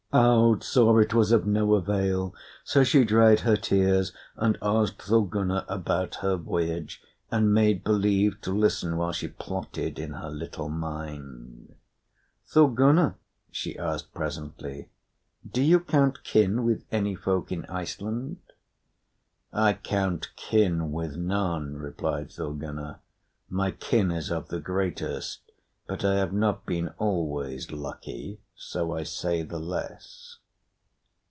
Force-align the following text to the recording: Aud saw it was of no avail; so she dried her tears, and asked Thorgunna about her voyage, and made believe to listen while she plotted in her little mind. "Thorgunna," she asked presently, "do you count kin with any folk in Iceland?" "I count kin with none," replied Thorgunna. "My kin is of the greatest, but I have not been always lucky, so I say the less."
Aud 0.13 0.61
saw 0.61 0.97
it 0.97 1.13
was 1.13 1.31
of 1.31 1.47
no 1.47 1.73
avail; 1.73 2.35
so 2.65 2.83
she 2.83 3.05
dried 3.05 3.39
her 3.39 3.55
tears, 3.55 4.11
and 4.35 4.57
asked 4.61 5.01
Thorgunna 5.03 5.63
about 5.69 6.15
her 6.15 6.35
voyage, 6.35 7.01
and 7.31 7.53
made 7.53 7.85
believe 7.85 8.41
to 8.41 8.51
listen 8.51 8.97
while 8.97 9.13
she 9.13 9.29
plotted 9.29 9.97
in 9.97 10.11
her 10.15 10.29
little 10.29 10.67
mind. 10.67 11.75
"Thorgunna," 12.45 13.15
she 13.51 13.79
asked 13.79 14.13
presently, 14.13 14.89
"do 15.49 15.61
you 15.61 15.79
count 15.79 16.25
kin 16.25 16.65
with 16.65 16.83
any 16.91 17.15
folk 17.15 17.49
in 17.49 17.63
Iceland?" 17.67 18.35
"I 19.53 19.71
count 19.75 20.35
kin 20.35 20.91
with 20.91 21.15
none," 21.15 21.75
replied 21.75 22.33
Thorgunna. 22.33 22.99
"My 23.47 23.71
kin 23.71 24.11
is 24.11 24.29
of 24.29 24.49
the 24.49 24.59
greatest, 24.59 25.39
but 25.87 26.03
I 26.03 26.15
have 26.17 26.33
not 26.33 26.65
been 26.65 26.89
always 26.97 27.71
lucky, 27.71 28.39
so 28.55 28.93
I 28.93 29.01
say 29.03 29.41
the 29.41 29.59
less." 29.59 30.37